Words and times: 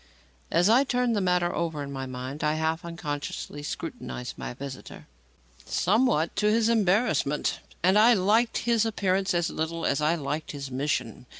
As 0.49 0.67
I 0.67 0.83
turned 0.83 1.15
the 1.15 1.21
matter 1.21 1.53
over 1.53 1.83
in 1.83 1.91
my 1.91 2.07
mind, 2.07 2.43
I 2.43 2.55
half 2.55 2.83
unconsciously 2.83 3.61
scrutinized 3.61 4.35
my 4.35 4.55
visitor 4.55 5.05
somewhat 5.63 6.35
to 6.37 6.49
his 6.51 6.69
embarrassment 6.69 7.59
and 7.83 7.99
I 7.99 8.15
liked 8.15 8.65
his 8.65 8.83
appearance 8.83 9.35
as 9.35 9.51
little 9.51 9.85
as 9.85 10.01
I 10.01 10.15
liked 10.15 10.53
his 10.53 10.71
mission. 10.71 11.27